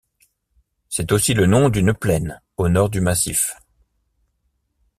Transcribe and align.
C'est 0.89 1.11
aussi 1.11 1.35
le 1.35 1.45
nom 1.45 1.69
d'une 1.69 1.93
plaine, 1.93 2.41
au 2.57 2.67
nord 2.69 2.89
du 2.89 3.01
massif. 3.01 3.55